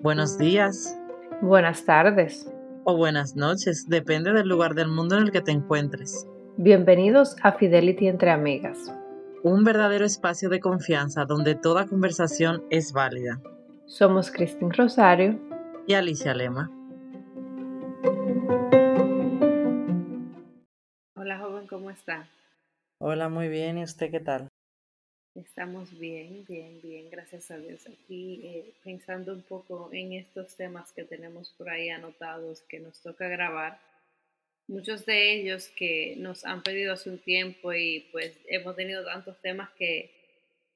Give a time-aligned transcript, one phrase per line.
[0.00, 0.98] Buenos días.
[1.42, 2.50] Buenas tardes.
[2.84, 6.26] O buenas noches, depende del lugar del mundo en el que te encuentres.
[6.56, 8.90] Bienvenidos a Fidelity entre Amigas.
[9.42, 13.42] Un verdadero espacio de confianza donde toda conversación es válida.
[13.84, 15.38] Somos Cristín Rosario
[15.86, 16.70] y Alicia Lema.
[21.14, 22.28] Hola joven, ¿cómo está?
[22.98, 23.78] Hola, muy bien.
[23.78, 24.48] ¿Y usted qué tal?
[25.44, 27.86] Estamos bien, bien, bien, gracias a Dios.
[27.86, 33.00] Aquí eh, pensando un poco en estos temas que tenemos por ahí anotados que nos
[33.00, 33.78] toca grabar.
[34.66, 39.40] Muchos de ellos que nos han pedido hace un tiempo y pues hemos tenido tantos
[39.40, 40.10] temas que,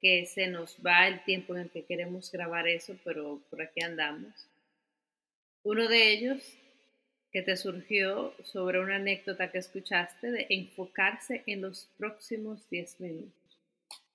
[0.01, 3.83] que se nos va el tiempo en el que queremos grabar eso, pero por aquí
[3.83, 4.47] andamos.
[5.65, 6.57] Uno de ellos
[7.33, 13.42] que te surgió sobre una anécdota que escuchaste de enfocarse en los próximos 10 minutos.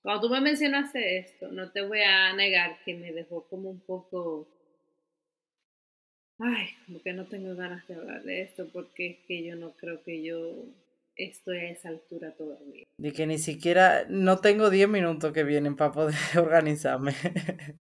[0.02, 3.80] Cuando tú me mencionaste esto, no te voy a negar que me dejó como un
[3.80, 4.48] poco,
[6.38, 9.72] ay, como que no tengo ganas de hablar de esto porque es que yo no
[9.72, 10.64] creo que yo
[11.16, 12.84] estoy a esa altura todavía.
[12.96, 17.12] De que ni siquiera, no tengo 10 minutos que vienen para poder organizarme.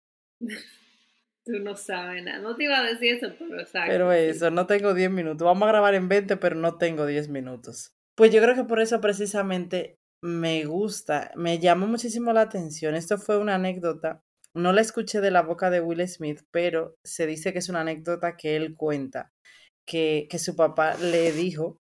[1.45, 2.39] Tú no sabes nada.
[2.39, 3.91] No te iba a decir eso, pero exacto.
[3.91, 5.45] Pero eso, no tengo 10 minutos.
[5.45, 7.91] Vamos a grabar en 20, pero no tengo 10 minutos.
[8.15, 12.95] Pues yo creo que por eso precisamente me gusta, me llamó muchísimo la atención.
[12.95, 14.23] Esto fue una anécdota,
[14.55, 17.81] no la escuché de la boca de Will Smith, pero se dice que es una
[17.81, 19.31] anécdota que él cuenta,
[19.85, 21.79] que, que su papá le dijo,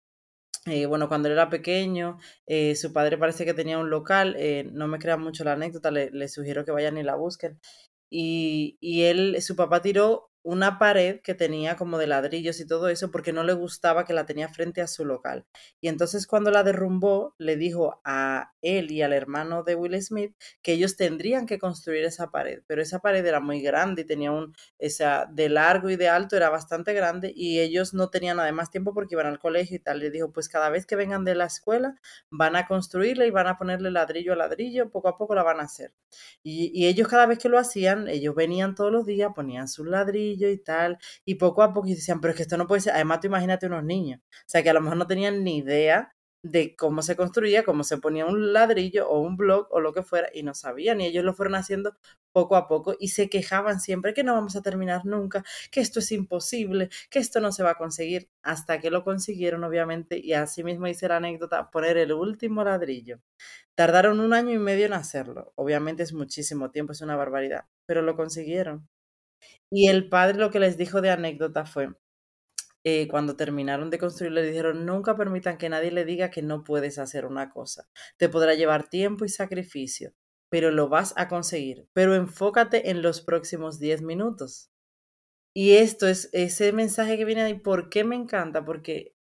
[0.66, 4.69] eh, bueno, cuando él era pequeño, eh, su padre parece que tenía un local, eh,
[4.73, 7.59] no me crean mucho la anécdota, le, sugiero que vayan y la busquen.
[8.09, 12.89] Y, y él, su papá tiró una pared que tenía como de ladrillos y todo
[12.89, 15.45] eso porque no le gustaba que la tenía frente a su local.
[15.81, 20.35] Y entonces cuando la derrumbó, le dijo a él y al hermano de Will Smith
[20.61, 24.31] que ellos tendrían que construir esa pared, pero esa pared era muy grande y tenía
[24.31, 28.69] un, esa, de largo y de alto era bastante grande y ellos no tenían además
[28.69, 30.00] tiempo porque iban al colegio y tal.
[30.00, 31.95] Le dijo, pues cada vez que vengan de la escuela
[32.29, 35.62] van a construirla y van a ponerle ladrillo a ladrillo, poco a poco la van
[35.62, 35.94] a hacer.
[36.44, 39.88] Y, y ellos cada vez que lo hacían, ellos venían todos los días, ponían sus
[39.88, 42.94] ladrillos, y tal, y poco a poco decían, pero es que esto no puede ser,
[42.94, 46.13] además tú imagínate unos niños, o sea que a lo mejor no tenían ni idea
[46.44, 50.03] de cómo se construía, cómo se ponía un ladrillo o un blog o lo que
[50.03, 51.95] fuera, y no sabían, y ellos lo fueron haciendo
[52.33, 55.99] poco a poco y se quejaban siempre que no vamos a terminar nunca, que esto
[55.99, 60.33] es imposible, que esto no se va a conseguir, hasta que lo consiguieron, obviamente, y
[60.33, 63.21] así mismo dice la anécdota, poner el último ladrillo.
[63.75, 68.01] Tardaron un año y medio en hacerlo, obviamente es muchísimo tiempo, es una barbaridad, pero
[68.01, 68.88] lo consiguieron.
[69.70, 71.90] Y el padre lo que les dijo de anécdota fue,
[72.86, 76.64] eh, cuando terminaron de construir, le dijeron, nunca permitan que nadie le diga que no
[76.64, 77.88] puedes hacer una cosa.
[78.18, 80.14] Te podrá llevar tiempo y sacrificio,
[80.50, 81.88] pero lo vas a conseguir.
[81.94, 84.70] Pero enfócate en los próximos 10 minutos.
[85.56, 88.66] Y esto es ese mensaje que viene ahí, ¿por qué me encanta?
[88.66, 89.16] Porque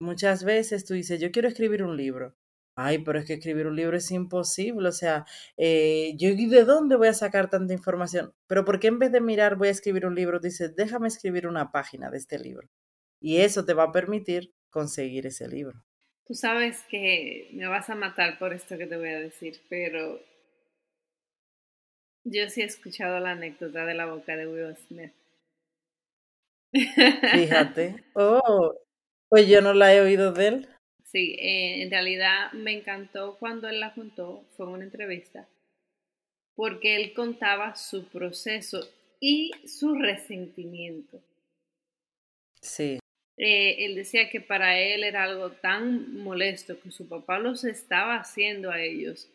[0.00, 2.36] muchas veces tú dices, yo quiero escribir un libro.
[2.76, 5.24] Ay, pero es que escribir un libro es imposible, o sea,
[5.56, 8.34] eh, yo de dónde voy a sacar tanta información?
[8.48, 10.40] Pero ¿por qué en vez de mirar voy a escribir un libro?
[10.40, 12.68] Dices, déjame escribir una página de este libro.
[13.20, 15.84] Y eso te va a permitir conseguir ese libro.
[16.26, 20.20] Tú sabes que me vas a matar por esto que te voy a decir, pero
[22.24, 25.12] yo sí he escuchado la anécdota de la boca de Will Smith.
[26.72, 28.04] Fíjate.
[28.14, 28.74] Oh,
[29.28, 30.68] pues yo no la he oído de él.
[31.14, 35.46] Sí, eh, en realidad me encantó cuando él la contó, fue una entrevista,
[36.56, 38.80] porque él contaba su proceso
[39.20, 41.22] y su resentimiento.
[42.60, 42.98] Sí.
[43.36, 48.16] Eh, él decía que para él era algo tan molesto que su papá los estaba
[48.16, 49.28] haciendo a ellos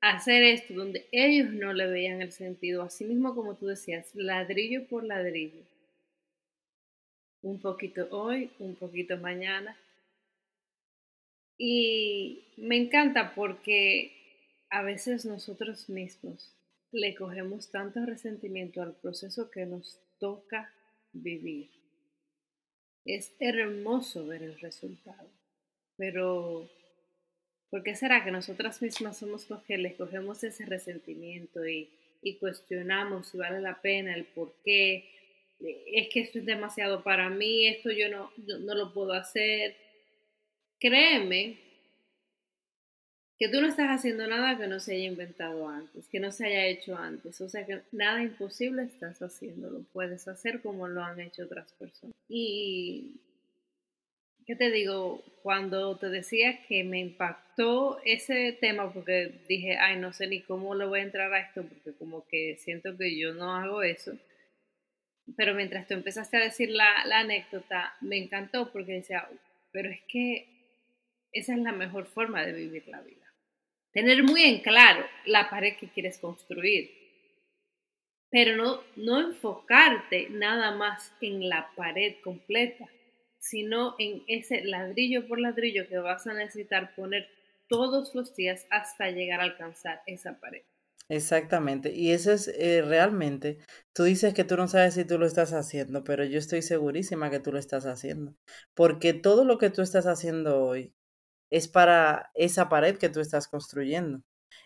[0.00, 4.86] hacer esto donde ellos no le veían el sentido, así mismo como tú decías, ladrillo
[4.86, 5.64] por ladrillo.
[7.42, 9.76] Un poquito hoy, un poquito mañana,
[11.58, 14.12] y me encanta porque
[14.70, 16.54] a veces nosotros mismos
[16.92, 20.72] le cogemos tanto resentimiento al proceso que nos toca
[21.12, 21.70] vivir.
[23.04, 25.30] Es hermoso ver el resultado,
[25.96, 26.68] pero
[27.70, 31.90] ¿por qué será que nosotras mismas somos los que le cogemos ese resentimiento y,
[32.40, 35.08] cuestionamos si vale la pena, el por qué?
[35.60, 39.76] Es que esto es demasiado para mí, esto yo no, no lo puedo hacer
[40.78, 41.58] créeme
[43.38, 46.46] que tú no estás haciendo nada que no se haya inventado antes, que no se
[46.46, 47.40] haya hecho antes.
[47.40, 51.70] O sea que nada imposible estás haciendo, lo puedes hacer como lo han hecho otras
[51.74, 52.14] personas.
[52.28, 53.20] Y
[54.46, 55.22] ¿qué te digo?
[55.42, 60.74] Cuando te decía que me impactó ese tema, porque dije, ay, no sé ni cómo
[60.74, 64.16] le voy a entrar a esto, porque como que siento que yo no hago eso.
[65.36, 69.28] Pero mientras tú empezaste a decir la, la anécdota, me encantó porque decía,
[69.72, 70.55] pero es que
[71.38, 73.26] esa es la mejor forma de vivir la vida.
[73.92, 76.90] Tener muy en claro la pared que quieres construir,
[78.30, 82.86] pero no, no enfocarte nada más en la pared completa,
[83.38, 87.28] sino en ese ladrillo por ladrillo que vas a necesitar poner
[87.68, 90.62] todos los días hasta llegar a alcanzar esa pared.
[91.08, 93.58] Exactamente, y eso es eh, realmente,
[93.92, 97.30] tú dices que tú no sabes si tú lo estás haciendo, pero yo estoy segurísima
[97.30, 98.34] que tú lo estás haciendo,
[98.74, 100.92] porque todo lo que tú estás haciendo hoy
[101.50, 104.22] es para esa pared que tú estás construyendo.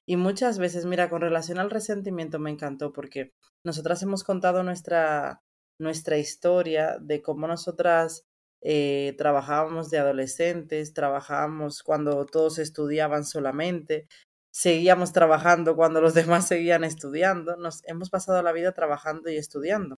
[0.06, 3.32] Y muchas veces, mira, con relación al resentimiento me encantó porque
[3.64, 5.42] nosotras hemos contado nuestra,
[5.78, 8.24] nuestra historia de cómo nosotras
[8.62, 14.06] eh, trabajábamos de adolescentes, trabajábamos cuando todos estudiaban solamente,
[14.52, 19.96] seguíamos trabajando cuando los demás seguían estudiando, nos hemos pasado la vida trabajando y estudiando.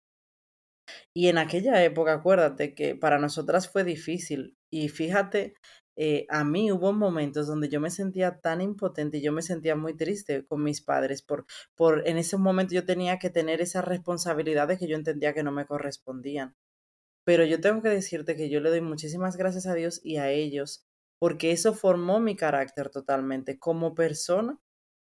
[1.14, 4.56] Y en aquella época, acuérdate que para nosotras fue difícil.
[4.70, 5.55] Y fíjate,
[5.97, 9.77] eh, a mí hubo momentos donde yo me sentía tan impotente y yo me sentía
[9.77, 11.44] muy triste con mis padres por,
[11.75, 15.53] por en ese momento yo tenía que tener esas responsabilidades que yo entendía que no
[15.53, 16.56] me correspondían.
[17.25, 20.31] Pero yo tengo que decirte que yo le doy muchísimas gracias a Dios y a
[20.31, 20.87] ellos
[21.19, 24.59] porque eso formó mi carácter totalmente como persona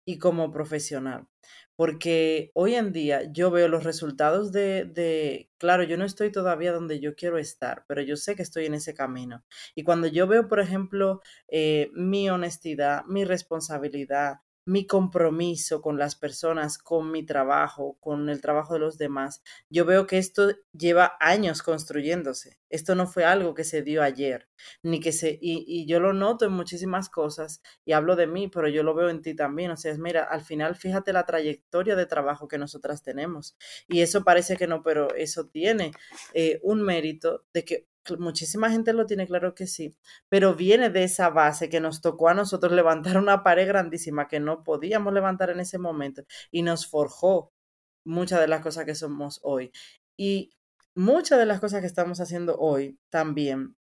[0.07, 1.29] y como profesional.
[1.77, 6.73] Porque hoy en día yo veo los resultados de, de, claro, yo no estoy todavía
[6.73, 9.45] donde yo quiero estar, pero yo sé que estoy en ese camino.
[9.75, 14.37] Y cuando yo veo, por ejemplo, eh, mi honestidad, mi responsabilidad,
[14.67, 19.43] mi compromiso con las personas, con mi trabajo, con el trabajo de los demás.
[19.71, 22.59] Yo veo que esto lleva años construyéndose.
[22.69, 24.49] Esto no fue algo que se dio ayer,
[24.83, 28.69] ni que se, y, yo lo noto en muchísimas cosas y hablo de mí, pero
[28.69, 29.71] yo lo veo en ti también.
[29.71, 33.57] O sea, es, mira, al final fíjate la trayectoria de trabajo que nosotras tenemos.
[33.87, 35.93] Y eso parece que no, pero eso tiene
[36.35, 37.87] eh, un mérito de que
[38.19, 39.97] muchísima gente lo tiene claro que sí,
[40.29, 44.41] pero viene de esa base que nos tocó a nosotros levantar una pared grandísima que
[44.41, 47.53] no podíamos levantar en ese momento y nos forjó
[48.05, 49.73] muchas de las cosas que somos hoy.
[50.17, 50.53] Y
[50.95, 53.77] muchas de las cosas que estamos haciendo hoy también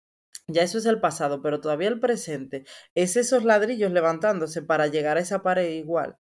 [0.48, 2.64] ya eso es el pasado, pero todavía el presente
[2.94, 6.18] es esos ladrillos levantándose para llegar a esa pared igual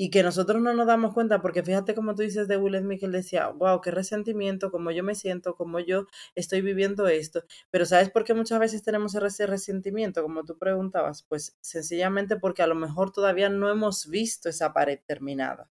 [0.00, 3.00] y que nosotros no nos damos cuenta, porque fíjate como tú dices de Will Smith,
[3.00, 6.06] que él decía, wow, qué resentimiento, cómo yo me siento, cómo yo
[6.36, 11.24] estoy viviendo esto, pero ¿sabes por qué muchas veces tenemos ese resentimiento, como tú preguntabas?
[11.24, 15.68] Pues sencillamente porque a lo mejor todavía no hemos visto esa pared terminada.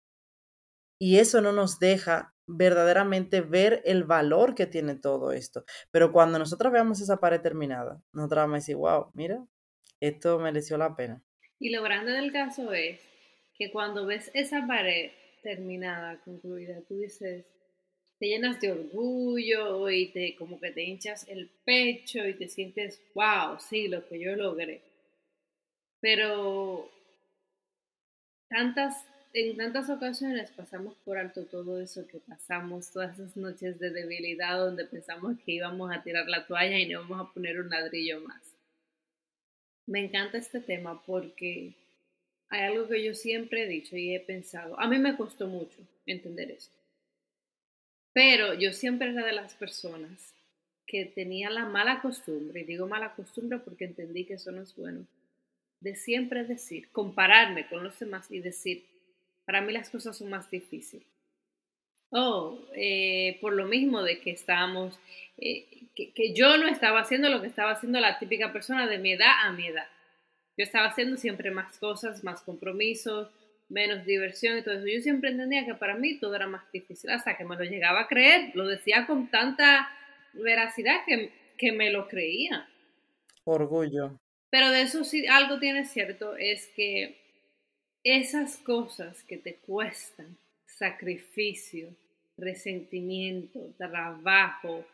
[0.97, 5.65] Y eso no nos deja verdaderamente ver el valor que tiene todo esto.
[5.91, 9.45] Pero cuando nosotros veamos esa pared terminada, nosotros vamos a decir, wow, mira,
[9.99, 11.21] esto mereció la pena.
[11.59, 13.12] Y lo grande del caso es
[13.63, 15.11] que cuando ves esa pared
[15.41, 17.45] terminada, concluida, tú dices,
[18.19, 23.01] te llenas de orgullo y te como que te hinchas el pecho y te sientes,
[23.13, 24.81] wow, sí, lo que yo logré.
[26.01, 26.91] Pero
[28.49, 33.91] tantas, en tantas ocasiones pasamos por alto todo eso que pasamos, todas esas noches de
[33.91, 37.69] debilidad donde pensamos que íbamos a tirar la toalla y no vamos a poner un
[37.69, 38.41] ladrillo más.
[39.85, 41.82] Me encanta este tema porque
[42.53, 44.79] hay algo que yo siempre he dicho y he pensado.
[44.79, 46.77] A mí me costó mucho entender esto.
[48.13, 50.35] Pero yo siempre era de las personas
[50.85, 54.75] que tenía la mala costumbre, y digo mala costumbre porque entendí que eso no es
[54.75, 55.07] bueno,
[55.79, 58.85] de siempre decir, compararme con los demás y decir,
[59.45, 61.07] para mí las cosas son más difíciles.
[62.11, 62.59] Oh,
[63.41, 64.99] por lo mismo de que estábamos,
[65.37, 69.13] eh, que yo no estaba haciendo lo que estaba haciendo la típica persona de mi
[69.13, 69.87] edad a mi edad.
[70.57, 73.29] Yo estaba haciendo siempre más cosas, más compromisos,
[73.69, 74.87] menos diversión y todo eso.
[74.87, 78.01] Yo siempre entendía que para mí todo era más difícil, hasta que me lo llegaba
[78.01, 78.51] a creer.
[78.55, 79.89] Lo decía con tanta
[80.33, 82.67] veracidad que, que me lo creía.
[83.45, 84.19] Orgullo.
[84.49, 87.17] Pero de eso sí, algo tiene cierto, es que
[88.03, 91.95] esas cosas que te cuestan, sacrificio,
[92.37, 94.85] resentimiento, trabajo,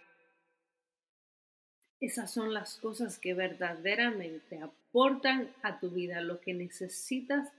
[2.00, 7.50] esas son las cosas que verdaderamente aportan a tu vida lo que necesitas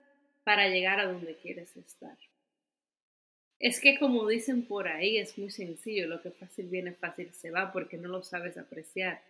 [0.45, 2.17] para llegar a donde quieres estar.
[3.59, 7.51] Es que como dicen por ahí, es muy sencillo, lo que fácil viene, fácil se
[7.51, 9.21] va porque no lo sabes apreciar.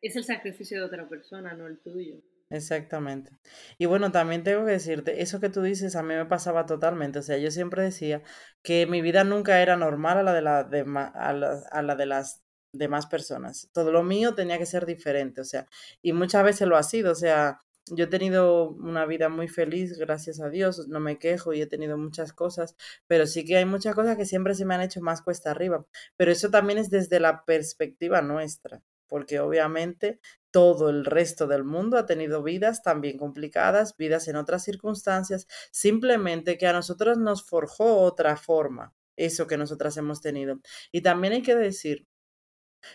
[0.00, 2.16] Es el sacrificio de otra persona, no el tuyo.
[2.48, 3.32] Exactamente.
[3.78, 7.18] Y bueno, también tengo que decirte, eso que tú dices a mí me pasaba totalmente.
[7.18, 8.22] O sea, yo siempre decía
[8.62, 12.43] que mi vida nunca era normal a la de, la de, a la de las
[12.74, 13.68] de más personas.
[13.72, 15.66] Todo lo mío tenía que ser diferente, o sea,
[16.02, 19.98] y muchas veces lo ha sido, o sea, yo he tenido una vida muy feliz,
[19.98, 22.76] gracias a Dios, no me quejo y he tenido muchas cosas,
[23.06, 25.84] pero sí que hay muchas cosas que siempre se me han hecho más cuesta arriba.
[26.16, 30.18] Pero eso también es desde la perspectiva nuestra, porque obviamente
[30.50, 36.56] todo el resto del mundo ha tenido vidas también complicadas, vidas en otras circunstancias, simplemente
[36.56, 40.60] que a nosotros nos forjó otra forma, eso que nosotras hemos tenido.
[40.90, 42.06] Y también hay que decir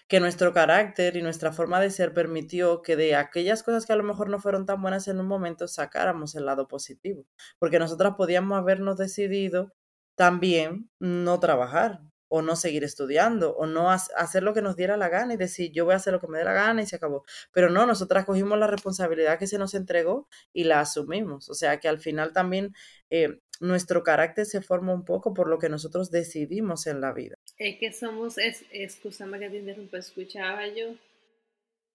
[0.07, 3.95] que nuestro carácter y nuestra forma de ser permitió que de aquellas cosas que a
[3.95, 7.25] lo mejor no fueron tan buenas en un momento sacáramos el lado positivo,
[7.59, 9.73] porque nosotras podíamos habernos decidido
[10.15, 15.09] también no trabajar o no seguir estudiando o no hacer lo que nos diera la
[15.09, 16.95] gana y decir yo voy a hacer lo que me dé la gana y se
[16.95, 17.25] acabó.
[17.51, 21.49] Pero no, nosotras cogimos la responsabilidad que se nos entregó y la asumimos.
[21.49, 22.73] O sea que al final también
[23.09, 27.35] eh, nuestro carácter se forma un poco por lo que nosotros decidimos en la vida.
[27.57, 30.95] Es que somos, es, excusame que te interrumpa, escuchaba yo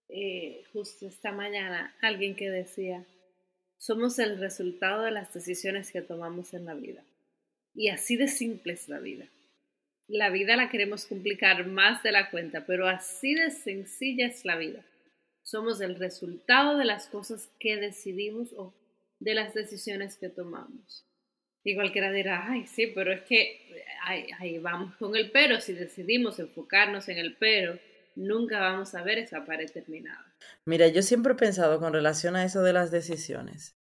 [0.09, 3.07] eh, justo esta mañana alguien que decía,
[3.79, 7.05] somos el resultado de las decisiones que tomamos en la vida.
[7.75, 9.27] Y así de simple es la vida.
[10.07, 14.57] La vida la queremos complicar más de la cuenta, pero así de sencilla es la
[14.57, 14.85] vida.
[15.43, 18.75] Somos el resultado de las cosas que decidimos o
[19.19, 21.07] de las decisiones que tomamos.
[21.65, 25.61] Y cualquiera dirá, ay, sí, pero es que ahí, vamos con el pero.
[25.61, 27.79] Si decidimos enfocarnos en el pero,
[28.15, 30.35] nunca vamos a ver esa pared terminada.
[30.67, 33.79] Mira, yo siempre he pensado con relación a eso de las decisiones,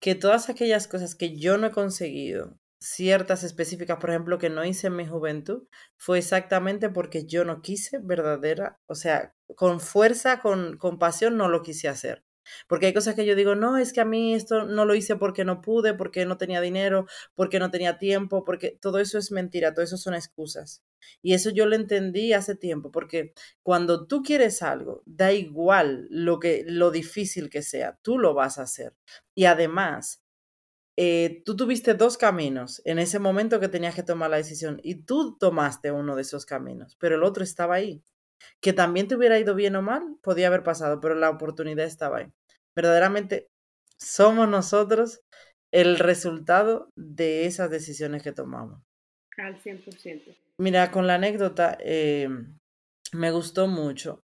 [0.00, 4.64] que todas aquellas cosas que yo no he conseguido, ciertas específicas, por ejemplo, que no
[4.64, 5.64] hice en mi juventud,
[5.96, 11.48] fue exactamente porque yo no quise verdadera, o sea, con fuerza, con, con pasión, no
[11.48, 12.24] lo quise hacer.
[12.66, 15.16] Porque hay cosas que yo digo, no, es que a mí esto no lo hice
[15.16, 19.30] porque no pude, porque no tenía dinero, porque no tenía tiempo, porque todo eso es
[19.30, 20.82] mentira, todo eso son excusas.
[21.20, 26.38] Y eso yo lo entendí hace tiempo, porque cuando tú quieres algo, da igual lo
[26.38, 28.94] que lo difícil que sea, tú lo vas a hacer.
[29.34, 30.21] Y además,
[30.96, 35.04] eh, tú tuviste dos caminos en ese momento que tenías que tomar la decisión y
[35.04, 38.02] tú tomaste uno de esos caminos, pero el otro estaba ahí.
[38.60, 42.18] Que también te hubiera ido bien o mal, podía haber pasado, pero la oportunidad estaba
[42.18, 42.32] ahí.
[42.74, 43.48] Verdaderamente
[43.96, 45.22] somos nosotros
[45.70, 48.82] el resultado de esas decisiones que tomamos.
[49.38, 50.36] Al 100%.
[50.58, 52.28] Mira, con la anécdota, eh,
[53.12, 54.22] me gustó mucho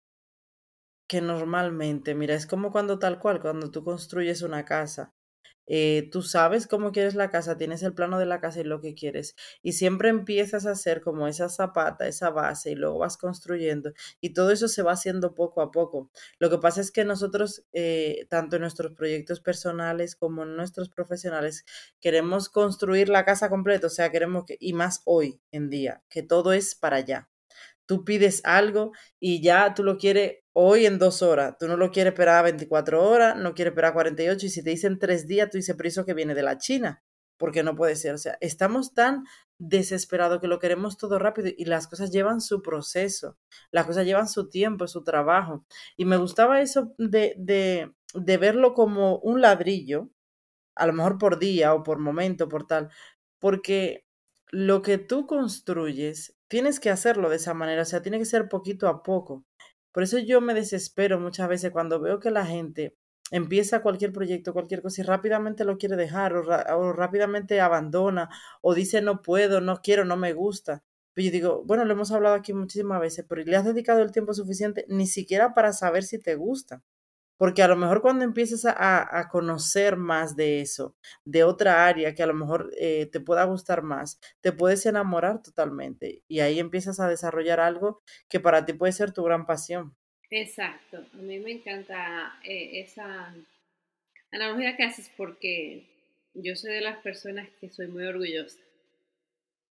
[1.10, 5.14] que normalmente, mira, es como cuando tal cual, cuando tú construyes una casa
[5.68, 8.82] eh, tú sabes cómo quieres la casa, tienes el plano de la casa y lo
[8.82, 13.18] que quieres, y siempre empiezas a hacer como esa zapata, esa base, y luego vas
[13.18, 16.10] construyendo, y todo eso se va haciendo poco a poco.
[16.40, 20.90] Lo que pasa es que nosotros, eh, tanto en nuestros proyectos personales como en nuestros
[20.90, 21.66] profesionales,
[22.00, 26.24] queremos construir la casa completa, o sea, queremos que, y más hoy en día, que
[26.24, 27.30] todo es para allá.
[27.86, 31.56] Tú pides algo y ya tú lo quieres hoy en dos horas.
[31.60, 35.00] Tú no lo quieres esperar 24 horas, no quieres esperar 48 y si te dicen
[35.00, 37.04] tres días, tú dices, pero eso que viene de la China,
[37.38, 38.14] porque no puede ser.
[38.14, 39.24] O sea, estamos tan
[39.58, 43.38] desesperados que lo queremos todo rápido y las cosas llevan su proceso,
[43.72, 45.66] las cosas llevan su tiempo, su trabajo.
[45.98, 50.10] Y me gustaba eso de, de, de verlo como un ladrillo,
[50.76, 52.90] a lo mejor por día o por momento, por tal,
[53.40, 54.06] porque
[54.50, 58.50] lo que tú construyes, tienes que hacerlo de esa manera, o sea, tiene que ser
[58.50, 59.46] poquito a poco.
[59.94, 62.98] Por eso yo me desespero muchas veces cuando veo que la gente
[63.32, 68.30] empieza cualquier proyecto, cualquier cosa y rápidamente lo quiere dejar o, rápidamente abandona
[68.62, 70.84] o dice no puedo, no quiero, no me gusta.
[71.14, 74.12] Pero yo digo, bueno, lo hemos hablado aquí muchísimas veces, pero ¿le has dedicado el
[74.12, 76.84] tiempo suficiente ni siquiera para saber si te gusta?
[77.44, 80.96] Porque a lo mejor cuando empieces a, conocer más de eso,
[81.26, 85.42] de otra área que a lo mejor eh, te pueda gustar más, te puedes enamorar
[85.42, 89.94] totalmente y ahí empiezas a desarrollar algo que para ti puede ser tu gran pasión.
[90.30, 93.36] Exacto, a mí me encanta eh, esa
[94.32, 95.84] analogía que haces porque
[96.34, 98.62] yo soy de las personas que soy muy orgullosa.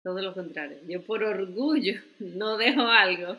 [0.05, 3.37] Todo lo contrario, yo por orgullo no dejo algo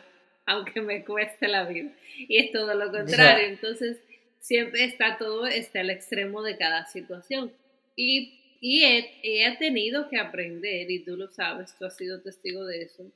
[0.48, 1.90] aunque me cueste la vida.
[2.16, 3.48] Y es todo lo contrario.
[3.48, 3.98] Entonces,
[4.40, 7.52] siempre está todo, está al extremo de cada situación.
[7.96, 12.64] Y, y he, he, tenido que aprender, y tú lo sabes, tú has sido testigo
[12.64, 13.10] de eso,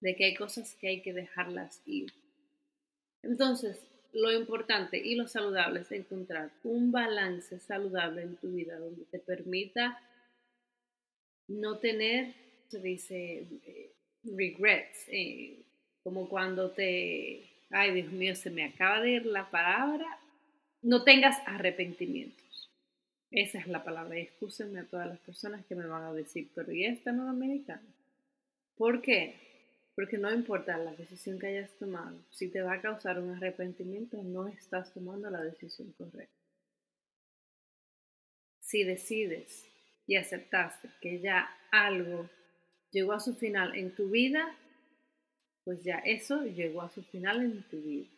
[0.00, 2.12] de que hay cosas que hay que dejarlas ir.
[3.22, 3.78] Entonces,
[4.12, 9.18] lo importante y lo saludable es encontrar un balance saludable en tu vida donde te
[9.18, 10.00] permita
[11.46, 12.34] no tener,
[12.68, 13.92] se dice, eh,
[14.24, 15.64] regrets, eh,
[16.02, 20.19] como cuando te, ay Dios mío, se me acaba de ir la palabra,
[20.82, 22.70] no tengas arrepentimientos.
[23.30, 24.18] Esa es la palabra.
[24.18, 27.28] Y excúsenme a todas las personas que me van a decir, pero ¿y esta no
[27.28, 27.86] americana?
[28.76, 29.36] ¿Por qué?
[29.94, 34.22] Porque no importa la decisión que hayas tomado, si te va a causar un arrepentimiento,
[34.22, 36.34] no estás tomando la decisión correcta.
[38.60, 39.66] Si decides
[40.06, 42.28] y aceptaste que ya algo
[42.90, 44.56] llegó a su final en tu vida,
[45.64, 48.08] pues ya eso llegó a su final en tu vida.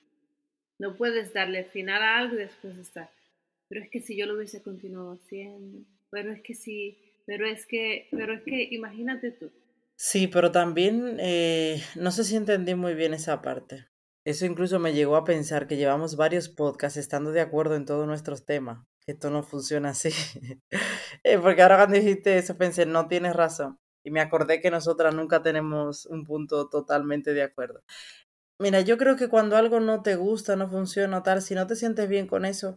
[0.83, 3.09] No puedes darle final a algo y después estar,
[3.69, 5.79] pero es que si yo lo hubiese continuado haciendo,
[6.11, 9.49] pero es que sí, pero es que, pero es que imagínate tú.
[9.95, 13.87] Sí, pero también eh, no sé si entendí muy bien esa parte.
[14.25, 18.09] Eso incluso me llegó a pensar que llevamos varios podcasts estando de acuerdo en todos
[18.09, 18.85] nuestros temas.
[19.07, 20.11] Esto no funciona así.
[21.25, 23.79] Eh, porque ahora cuando dijiste eso pensé, no tienes razón.
[24.03, 27.85] Y me acordé que nosotras nunca tenemos un punto totalmente de acuerdo.
[28.61, 31.75] Mira, yo creo que cuando algo no te gusta, no funciona tal, si no te
[31.75, 32.77] sientes bien con eso,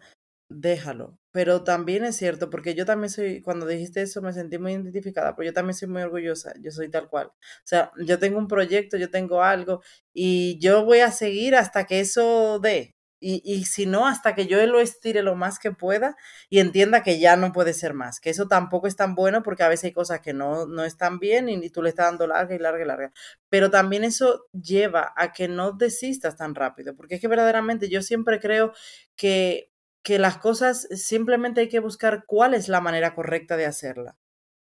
[0.50, 1.20] déjalo.
[1.32, 5.36] Pero también es cierto, porque yo también soy, cuando dijiste eso me sentí muy identificada,
[5.36, 7.28] pero yo también soy muy orgullosa, yo soy tal cual.
[7.28, 7.34] O
[7.66, 9.82] sea, yo tengo un proyecto, yo tengo algo
[10.14, 12.95] y yo voy a seguir hasta que eso dé.
[13.20, 16.16] Y, y, si no, hasta que yo lo estire lo más que pueda
[16.50, 19.64] y entienda que ya no puede ser más, que eso tampoco es tan bueno porque
[19.64, 22.28] a veces hay cosas que no, no están bien y, y tú le estás dando
[22.28, 23.12] larga y larga y larga.
[23.50, 28.02] Pero también eso lleva a que no desistas tan rápido, porque es que verdaderamente yo
[28.02, 28.74] siempre creo
[29.16, 29.72] que,
[30.04, 34.18] que las cosas simplemente hay que buscar cuál es la manera correcta de hacerla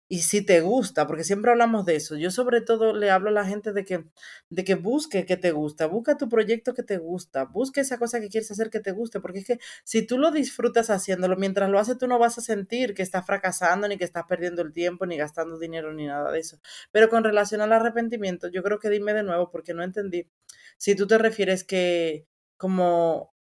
[0.08, 2.16] y si te gusta, porque siempre hablamos de eso.
[2.16, 4.04] Yo sobre todo le hablo a la gente de que,
[4.50, 8.20] de que busque que te gusta, busca tu proyecto que te gusta, busca esa cosa
[8.20, 11.68] que quieres hacer que te guste, porque es que si tú lo disfrutas haciéndolo, mientras
[11.70, 14.72] lo haces tú no vas a sentir que estás fracasando, ni que estás perdiendo el
[14.72, 16.60] tiempo, ni gastando dinero, ni nada de eso.
[16.92, 20.28] Pero con relación al arrepentimiento, yo creo que dime de nuevo, porque no entendí.
[20.76, 23.34] Si tú te refieres que como...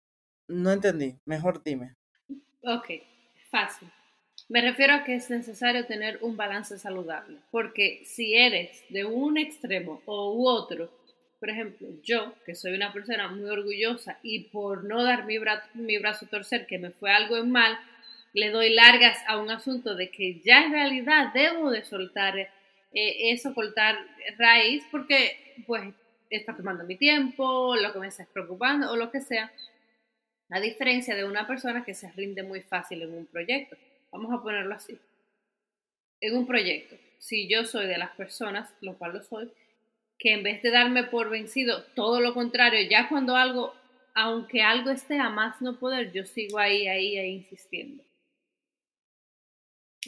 [0.46, 1.96] No entendí, mejor dime.
[2.62, 2.86] Ok,
[3.50, 3.90] fácil.
[4.48, 9.38] Me refiero a que es necesario tener un balance saludable, porque si eres de un
[9.38, 10.90] extremo o u otro,
[11.40, 15.64] por ejemplo, yo, que soy una persona muy orgullosa y por no dar mi, bra
[15.72, 17.78] mi brazo torcer, que me fue algo en mal,
[18.34, 22.50] le doy largas a un asunto de que ya en realidad debo de soltar eh,
[22.92, 23.96] eso, cortar
[24.36, 25.94] raíz, porque pues
[26.28, 29.50] está tomando mi tiempo, lo que me está preocupando o lo que sea,
[30.50, 33.76] a diferencia de una persona que se rinde muy fácil en un proyecto.
[34.14, 34.96] Vamos a ponerlo así.
[36.20, 39.50] En un proyecto, si yo soy de las personas, lo cual lo soy,
[40.16, 43.74] que en vez de darme por vencido, todo lo contrario, ya cuando algo,
[44.14, 48.04] aunque algo esté a más no poder, yo sigo ahí, ahí, ahí insistiendo.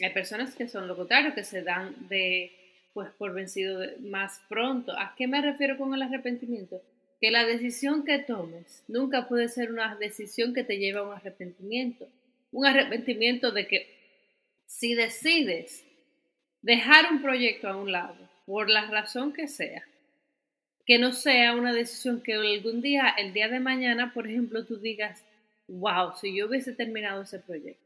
[0.01, 2.53] Hay personas que son lo contrario, que se dan de,
[2.93, 4.97] pues, por vencido más pronto.
[4.97, 6.81] ¿A qué me refiero con el arrepentimiento?
[7.19, 11.13] Que la decisión que tomes nunca puede ser una decisión que te lleve a un
[11.13, 12.07] arrepentimiento.
[12.53, 13.96] Un arrepentimiento de que
[14.67, 15.83] si decides
[16.61, 19.83] dejar un proyecto a un lado, por la razón que sea,
[20.85, 24.77] que no sea una decisión que algún día, el día de mañana, por ejemplo, tú
[24.77, 25.23] digas,
[25.67, 27.83] wow, si yo hubiese terminado ese proyecto,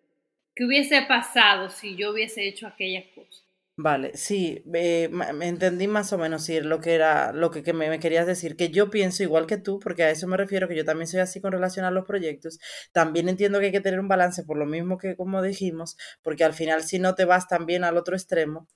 [0.56, 3.42] ¿qué hubiese pasado si yo hubiese hecho aquella cosa?
[3.78, 8.00] Vale, sí, eh, me entendí más o menos sí, lo que era, lo que, me,
[8.00, 10.84] querías decir, que yo pienso igual que tú, porque a eso me refiero, que yo
[10.86, 12.60] también soy así con relación a los proyectos,
[12.92, 16.44] también entiendo que hay que tener un balance por lo mismo que como dijimos, porque
[16.44, 18.68] al final si no te vas también al otro extremo,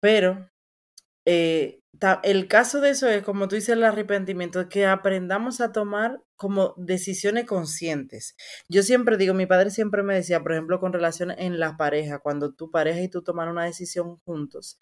[0.00, 0.50] pero
[1.26, 1.80] eh,
[2.22, 6.74] el caso de eso es, como tú dices, el arrepentimiento, que aprendamos a tomar como
[6.76, 8.36] decisiones conscientes.
[8.68, 12.18] Yo siempre digo, mi padre siempre me decía, por ejemplo, con relación en la pareja,
[12.18, 14.78] cuando tu pareja y tú toman una decisión juntos,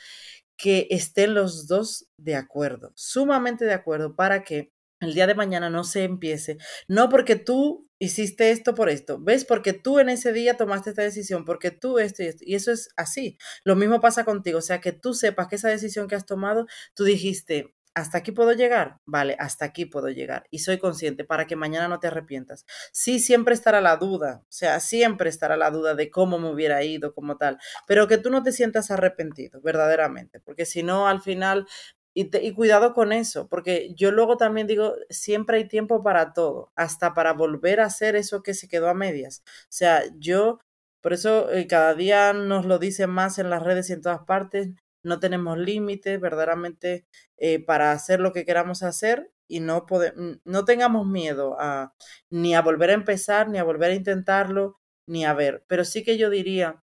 [0.56, 5.70] que estén los dos de acuerdo, sumamente de acuerdo, para que el día de mañana
[5.70, 9.44] no se empiece, no porque tú hiciste esto por esto, ¿ves?
[9.44, 12.72] Porque tú en ese día tomaste esta decisión, porque tú esto y esto, y eso
[12.72, 13.38] es así.
[13.64, 16.66] Lo mismo pasa contigo, o sea, que tú sepas que esa decisión que has tomado,
[16.94, 18.98] tú dijiste, ¿hasta aquí puedo llegar?
[19.06, 22.66] Vale, hasta aquí puedo llegar y soy consciente para que mañana no te arrepientas.
[22.92, 26.82] Sí, siempre estará la duda, o sea, siempre estará la duda de cómo me hubiera
[26.82, 31.22] ido, como tal, pero que tú no te sientas arrepentido, verdaderamente, porque si no, al
[31.22, 31.66] final
[32.14, 36.32] y, te, y, cuidado con eso, porque yo luego también digo, siempre hay tiempo para
[36.32, 39.42] todo, hasta para volver a hacer eso que se quedó a medias.
[39.46, 40.60] O sea, yo,
[41.02, 44.22] por eso eh, cada día nos lo dicen más en las redes y en todas
[44.26, 44.70] partes,
[45.02, 47.04] no tenemos límites verdaderamente
[47.36, 51.94] eh, para hacer lo que queramos hacer y no, podemos, no tengamos miedo a,
[52.30, 55.64] ni a volver a empezar, ni a volver a intentarlo, ni a ver.
[55.68, 56.82] Pero sí que yo diría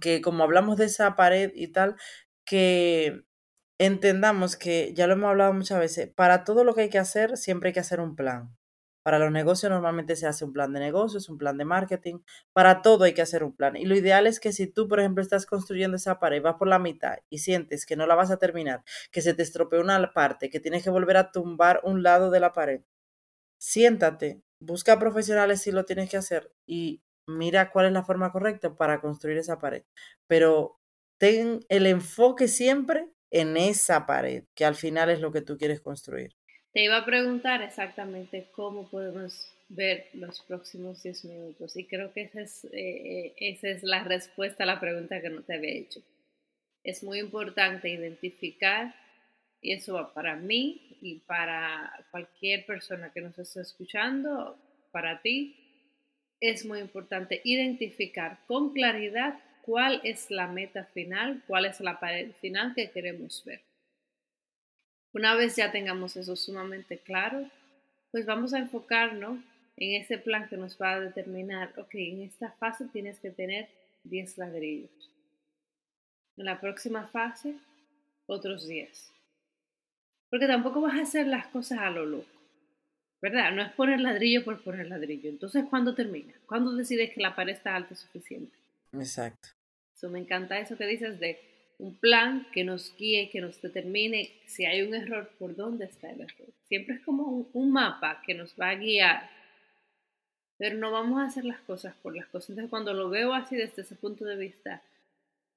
[0.00, 1.96] que como hablamos de esa pared y tal,
[2.46, 3.24] que
[3.78, 7.36] entendamos que, ya lo hemos hablado muchas veces, para todo lo que hay que hacer,
[7.36, 8.56] siempre hay que hacer un plan.
[9.04, 12.18] Para los negocios normalmente se hace un plan de negocios, un plan de marketing.
[12.52, 13.74] Para todo hay que hacer un plan.
[13.74, 16.68] Y lo ideal es que si tú, por ejemplo, estás construyendo esa pared, vas por
[16.68, 20.12] la mitad y sientes que no la vas a terminar, que se te estropeó una
[20.12, 22.82] parte, que tienes que volver a tumbar un lado de la pared,
[23.58, 28.76] siéntate, busca profesionales si lo tienes que hacer y mira cuál es la forma correcta
[28.76, 29.84] para construir esa pared.
[30.26, 30.78] Pero
[31.18, 35.80] ten el enfoque siempre en esa pared, que al final es lo que tú quieres
[35.80, 36.34] construir.
[36.72, 42.22] Te iba a preguntar exactamente cómo podemos ver los próximos 10 minutos y creo que
[42.22, 46.00] esa es, eh, esa es la respuesta a la pregunta que no te había hecho.
[46.84, 48.94] Es muy importante identificar,
[49.60, 54.56] y eso va para mí y para cualquier persona que nos esté escuchando,
[54.92, 55.56] para ti,
[56.40, 59.38] es muy importante identificar con claridad
[59.68, 63.60] cuál es la meta final, cuál es la pared final que queremos ver.
[65.12, 67.50] Una vez ya tengamos eso sumamente claro,
[68.10, 69.38] pues vamos a enfocarnos
[69.76, 73.68] en ese plan que nos va a determinar, ok, en esta fase tienes que tener
[74.04, 75.10] 10 ladrillos.
[76.38, 77.54] En la próxima fase,
[78.24, 79.12] otros 10.
[80.30, 82.40] Porque tampoco vas a hacer las cosas a lo loco,
[83.20, 83.52] ¿verdad?
[83.52, 85.28] No es poner ladrillo por poner ladrillo.
[85.28, 86.32] Entonces, ¿cuándo termina?
[86.46, 88.56] ¿Cuándo decides que la pared está alta suficiente?
[88.94, 89.57] Exacto.
[89.98, 91.40] Eso me encanta eso que dices de
[91.78, 96.08] un plan que nos guíe, que nos determine si hay un error, por dónde está
[96.08, 96.48] el error.
[96.68, 99.28] Siempre es como un, mapa que nos va a guiar,
[100.56, 102.50] pero no vamos a hacer las cosas por las cosas.
[102.50, 104.84] Entonces, cuando lo veo así desde ese punto de vista,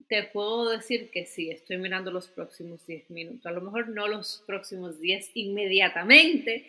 [0.07, 3.45] te puedo decir que sí, estoy mirando los próximos 10 minutos.
[3.45, 6.65] A lo mejor no los próximos 10 inmediatamente,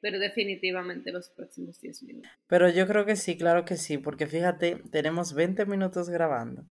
[0.00, 2.32] pero definitivamente los próximos 10 minutos.
[2.48, 6.66] Pero yo creo que sí, claro que sí, porque fíjate, tenemos 20 minutos grabando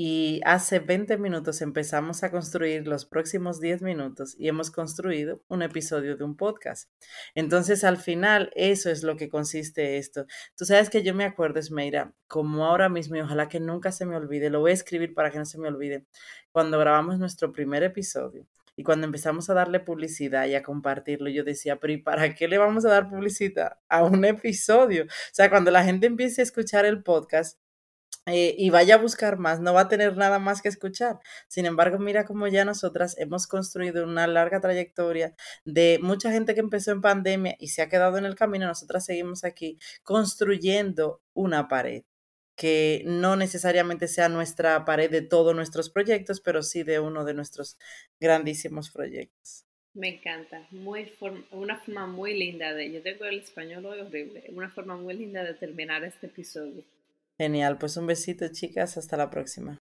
[0.00, 5.60] y hace 20 minutos empezamos a construir los próximos 10 minutos y hemos construido un
[5.60, 6.88] episodio de un podcast.
[7.34, 10.26] Entonces, al final, eso es lo que consiste esto.
[10.56, 14.06] Tú sabes que yo me acuerdo, Esmeira, como ahora mismo, y ojalá que nunca se
[14.06, 16.06] me olvide, lo voy a escribir para que no se me olvide,
[16.52, 18.46] cuando grabamos nuestro primer episodio.
[18.76, 22.46] Y cuando empezamos a darle publicidad y a compartirlo, yo decía, pero ¿y para qué
[22.46, 25.06] le vamos a dar publicidad a un episodio?
[25.06, 27.58] O sea, cuando la gente empiece a escuchar el podcast,
[28.30, 31.18] eh, y vaya a buscar más, no va a tener nada más que escuchar.
[31.48, 36.60] Sin embargo, mira cómo ya nosotras hemos construido una larga trayectoria de mucha gente que
[36.60, 38.66] empezó en pandemia y se ha quedado en el camino.
[38.66, 42.04] Nosotras seguimos aquí construyendo una pared
[42.56, 47.32] que no necesariamente sea nuestra pared de todos nuestros proyectos, pero sí de uno de
[47.32, 47.78] nuestros
[48.18, 49.64] grandísimos proyectos.
[49.94, 51.10] Me encanta, muy
[51.52, 55.44] una forma muy linda de, yo tengo el español hoy horrible, una forma muy linda
[55.44, 56.82] de terminar este episodio.
[57.38, 59.78] Genial, pues un besito chicas, hasta la próxima.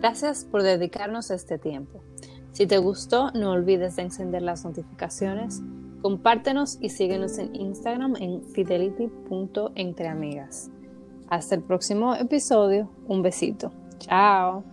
[0.00, 2.02] Gracias por dedicarnos este tiempo.
[2.52, 5.60] Si te gustó, no olvides de encender las notificaciones,
[6.00, 10.70] compártenos y síguenos en Instagram en fidelity.entreamigas.
[11.28, 13.74] Hasta el próximo episodio, un besito.
[13.98, 14.64] Chao.